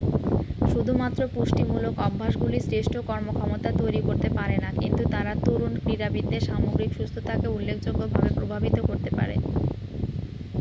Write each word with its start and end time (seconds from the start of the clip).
শুধুমাত্র 0.71 1.21
পুষ্টিমূলক 1.33 1.93
অভ্যাসগুলি 2.01 2.59
শ্রেষ্ঠ 2.61 2.93
কর্মক্ষমতা 3.09 3.69
তৈরি 3.79 4.01
করতে 4.07 4.29
পারে 4.37 4.55
না 4.59 4.69
কিন্তু 4.81 5.03
তারা 5.13 5.31
তরুণ 5.45 5.73
ক্রীড়াবিদদের 5.83 6.45
সামগ্রিক 6.49 6.91
সুস্থতাকে 6.97 7.47
উল্লেখযোগ্যভাবে 7.49 8.29
প্রভাবিত 8.37 8.77
করতে 8.89 9.09
পারে 9.17 9.35